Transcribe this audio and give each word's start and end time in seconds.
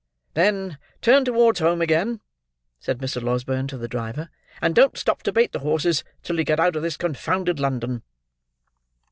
"Then 0.33 0.79
turn 1.03 1.25
towards 1.25 1.59
home 1.59 1.79
again," 1.79 2.21
said 2.79 2.97
Mr. 2.97 3.21
Losberne 3.21 3.67
to 3.67 3.77
the 3.77 3.87
driver; 3.87 4.31
"and 4.59 4.73
don't 4.73 4.97
stop 4.97 5.21
to 5.21 5.31
bait 5.31 5.51
the 5.51 5.59
horses, 5.59 6.03
till 6.23 6.39
you 6.39 6.43
get 6.43 6.59
out 6.59 6.75
of 6.75 6.81
this 6.81 6.97
confounded 6.97 7.59
London!" 7.59 8.01